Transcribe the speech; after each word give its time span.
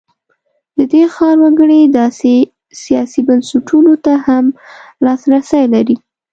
د 0.77 0.79
دې 0.91 1.03
ښار 1.13 1.35
وګړي 1.43 1.81
داسې 1.99 2.33
سیاسي 2.83 3.21
بنسټونو 3.27 3.93
ته 4.05 4.13
هم 4.27 4.45
لاسرسی 5.05 5.63
لري. 5.73 5.97